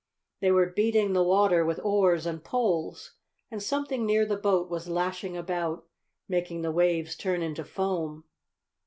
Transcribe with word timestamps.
They 0.39 0.49
were 0.49 0.65
beating 0.65 1.13
the 1.13 1.21
water 1.21 1.63
with 1.63 1.79
oars 1.83 2.25
and 2.25 2.43
poles, 2.43 3.11
and 3.51 3.61
something 3.61 4.03
near 4.03 4.25
the 4.25 4.35
boat 4.35 4.67
was 4.67 4.89
lashing 4.89 5.37
about, 5.37 5.85
making 6.27 6.63
the 6.63 6.71
waves 6.71 7.15
turn 7.15 7.43
into 7.43 7.63
foam. 7.63 8.23